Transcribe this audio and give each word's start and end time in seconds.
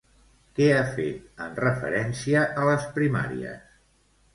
Què 0.59 0.69
ha 0.77 0.87
fet, 0.95 1.21
en 1.49 1.55
referència 1.61 2.45
a 2.51 2.67
les 2.73 2.93
primàries? 3.01 3.67